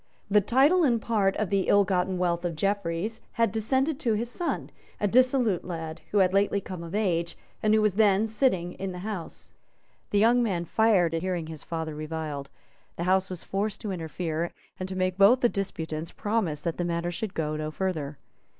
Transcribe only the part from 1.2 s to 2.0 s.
of the ill